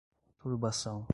[0.41, 1.05] turbação